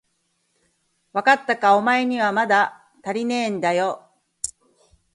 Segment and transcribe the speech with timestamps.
[1.13, 4.09] わかったか、おまえにはまだたりねえだよ。